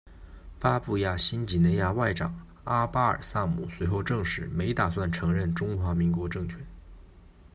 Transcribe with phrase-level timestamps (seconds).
[0.59, 6.57] 巴布亚新几内亚外长阿巴尔萨姆随后证实没打算承认中华民国政权。